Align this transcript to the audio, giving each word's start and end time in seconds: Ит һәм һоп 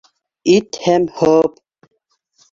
Ит 0.53 0.79
һәм 0.85 1.05
һоп 1.19 1.59